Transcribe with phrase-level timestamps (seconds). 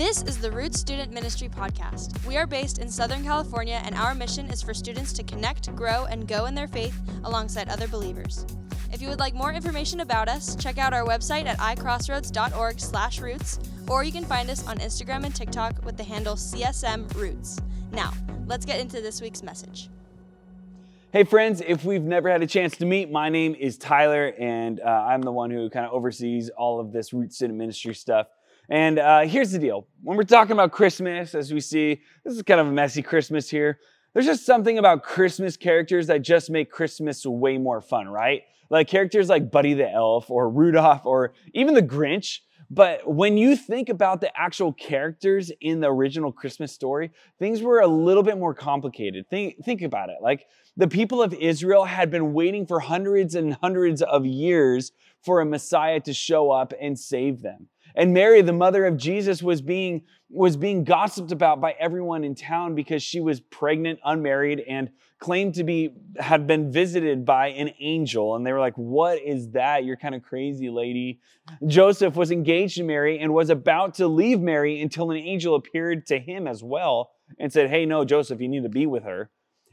[0.00, 2.26] This is the Roots Student Ministry Podcast.
[2.26, 6.06] We are based in Southern California, and our mission is for students to connect, grow,
[6.06, 8.46] and go in their faith alongside other believers.
[8.90, 13.58] If you would like more information about us, check out our website at icrossroads.org/roots,
[13.88, 17.58] or you can find us on Instagram and TikTok with the handle CSM Roots.
[17.92, 18.14] Now,
[18.46, 19.90] let's get into this week's message.
[21.12, 24.80] Hey, friends, if we've never had a chance to meet, my name is Tyler, and
[24.80, 28.28] uh, I'm the one who kind of oversees all of this Root Student Ministry stuff.
[28.70, 32.42] And uh, here's the deal when we're talking about Christmas, as we see, this is
[32.42, 33.80] kind of a messy Christmas here.
[34.14, 38.42] There's just something about Christmas characters that just make Christmas way more fun, right?
[38.70, 42.38] Like characters like Buddy the Elf or Rudolph or even the Grinch.
[42.72, 47.80] But when you think about the actual characters in the original Christmas story, things were
[47.80, 49.28] a little bit more complicated.
[49.28, 50.16] Think, think about it.
[50.22, 54.92] Like the people of Israel had been waiting for hundreds and hundreds of years
[55.24, 57.66] for a Messiah to show up and save them.
[57.94, 62.34] And Mary, the mother of Jesus, was being, was being gossiped about by everyone in
[62.34, 67.70] town because she was pregnant, unmarried, and claimed to be had been visited by an
[67.78, 68.34] angel.
[68.34, 69.84] And they were like, What is that?
[69.84, 71.20] You're kind of crazy, lady.
[71.66, 76.06] Joseph was engaged to Mary and was about to leave Mary until an angel appeared
[76.06, 79.30] to him as well and said, Hey, no, Joseph, you need to be with her.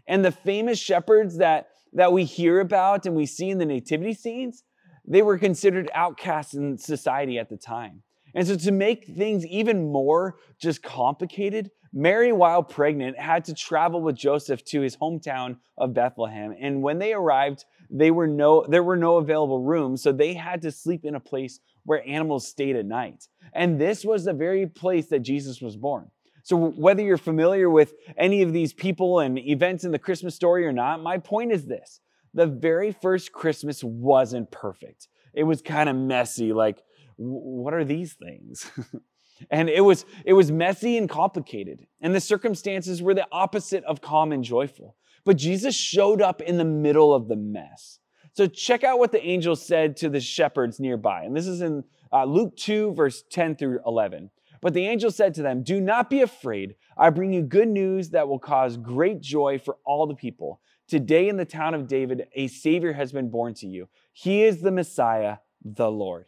[0.08, 4.14] And the famous shepherds that, that we hear about and we see in the nativity
[4.14, 4.64] scenes,
[5.06, 8.04] they were considered outcasts in society at the time.
[8.38, 14.00] And so, to make things even more just complicated, Mary, while pregnant, had to travel
[14.00, 16.56] with Joseph to his hometown of Bethlehem.
[16.62, 20.62] And when they arrived, they were no, there were no available rooms, so they had
[20.62, 23.28] to sleep in a place where animals stayed at night.
[23.54, 26.12] And this was the very place that Jesus was born.
[26.44, 30.64] So, whether you're familiar with any of these people and events in the Christmas story
[30.68, 32.02] or not, my point is this
[32.36, 35.08] the very first Christmas wasn't perfect.
[35.34, 36.54] It was kind of messy.
[36.54, 36.84] Like,
[37.18, 38.72] what are these things?
[39.50, 44.02] and it was it was messy and complicated and the circumstances were the opposite of
[44.02, 44.96] calm and joyful.
[45.26, 48.00] But jesus showed up in the middle of the mess.
[48.34, 51.84] So check out what the angel said to the shepherds nearby and this is in
[52.12, 54.30] uh, luke 2 verse 10 through 11
[54.62, 56.76] but the angel said to them do not be afraid.
[56.98, 60.62] I bring you good news that will cause great joy for all the people.
[60.88, 63.88] Today in the town of david a savior has been born to you.
[64.14, 66.26] He is the messiah the lord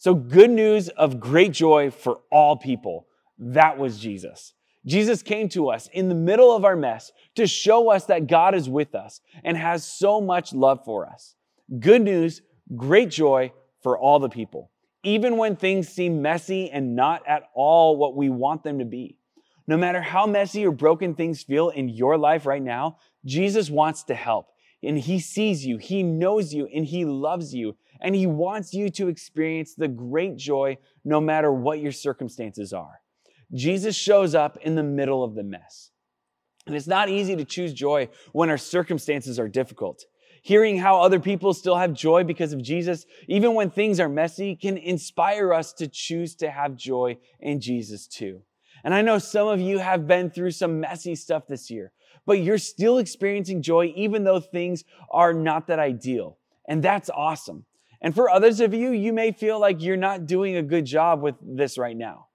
[0.00, 3.06] so, good news of great joy for all people.
[3.38, 4.54] That was Jesus.
[4.86, 8.54] Jesus came to us in the middle of our mess to show us that God
[8.54, 11.34] is with us and has so much love for us.
[11.78, 12.40] Good news,
[12.74, 13.52] great joy
[13.82, 14.70] for all the people,
[15.02, 19.18] even when things seem messy and not at all what we want them to be.
[19.66, 22.96] No matter how messy or broken things feel in your life right now,
[23.26, 24.46] Jesus wants to help.
[24.82, 28.88] And He sees you, He knows you, and He loves you and He wants you
[28.90, 33.00] to experience the great joy no matter what your circumstances are.
[33.52, 35.90] Jesus shows up in the middle of the mess.
[36.66, 40.04] And it's not easy to choose joy when our circumstances are difficult.
[40.42, 44.56] Hearing how other people still have joy because of Jesus, even when things are messy,
[44.56, 48.42] can inspire us to choose to have joy in Jesus too.
[48.82, 51.92] And I know some of you have been through some messy stuff this year,
[52.26, 56.38] but you're still experiencing joy even though things are not that ideal.
[56.68, 57.64] And that's awesome.
[58.00, 61.20] And for others of you, you may feel like you're not doing a good job
[61.20, 62.28] with this right now.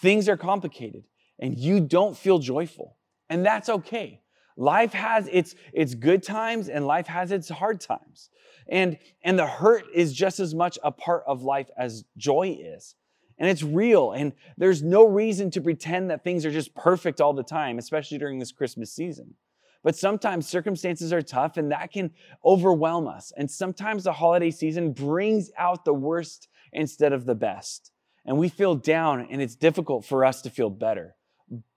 [0.00, 1.04] Things are complicated
[1.38, 2.96] and you don't feel joyful.
[3.28, 4.20] And that's okay.
[4.56, 8.30] Life has its, its good times and life has its hard times.
[8.68, 12.94] And, and the hurt is just as much a part of life as joy is.
[13.38, 14.12] And it's real.
[14.12, 18.18] And there's no reason to pretend that things are just perfect all the time, especially
[18.18, 19.34] during this Christmas season.
[19.82, 22.10] But sometimes circumstances are tough and that can
[22.44, 23.32] overwhelm us.
[23.36, 27.92] And sometimes the holiday season brings out the worst instead of the best.
[28.24, 31.16] And we feel down and it's difficult for us to feel better.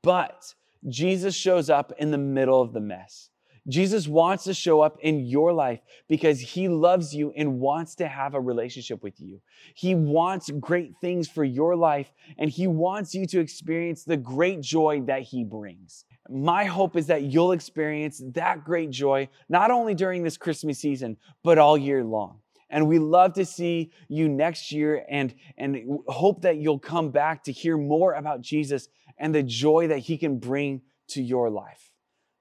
[0.01, 0.56] But
[0.88, 3.29] Jesus shows up in the middle of the mess.
[3.67, 8.07] Jesus wants to show up in your life because he loves you and wants to
[8.07, 9.41] have a relationship with you.
[9.75, 14.61] He wants great things for your life and he wants you to experience the great
[14.61, 16.05] joy that he brings.
[16.29, 21.17] My hope is that you'll experience that great joy, not only during this Christmas season,
[21.43, 22.40] but all year long.
[22.69, 27.43] And we love to see you next year and, and hope that you'll come back
[27.46, 31.91] to hear more about Jesus and the joy that he can bring to your life.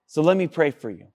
[0.07, 1.09] So let me pray for you.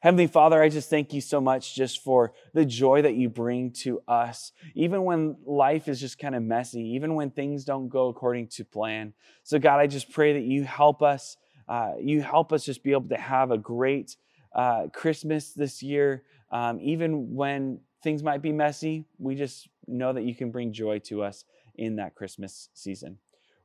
[0.00, 3.70] Heavenly Father, I just thank you so much just for the joy that you bring
[3.82, 8.08] to us, even when life is just kind of messy, even when things don't go
[8.08, 9.12] according to plan.
[9.42, 11.36] So, God, I just pray that you help us.
[11.68, 14.16] Uh, you help us just be able to have a great
[14.54, 19.04] uh, Christmas this year, um, even when things might be messy.
[19.18, 21.44] We just know that you can bring joy to us
[21.74, 23.18] in that Christmas season.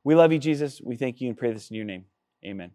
[0.04, 0.82] We love you, Jesus.
[0.82, 2.04] We thank you and pray this in your name.
[2.44, 2.72] Amen.